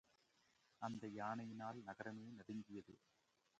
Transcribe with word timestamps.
அந்த 0.81 1.07
யானையினால் 1.07 1.79
நகரமே 1.83 2.31
நடுங்கியது. 2.31 2.95